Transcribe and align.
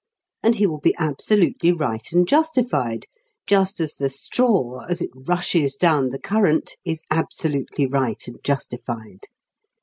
And 0.41 0.55
he 0.55 0.65
will 0.65 0.79
be 0.79 0.95
absolutely 0.97 1.71
right 1.71 2.11
and 2.11 2.27
justified, 2.27 3.05
just 3.45 3.79
as 3.79 3.93
the 3.97 4.09
straw 4.09 4.79
as 4.89 4.99
it 4.99 5.11
rushes 5.13 5.75
down 5.75 6.09
the 6.09 6.17
current 6.17 6.73
is 6.83 7.03
absolutely 7.11 7.85
right 7.85 8.27
and 8.27 8.43
justified. 8.43 9.25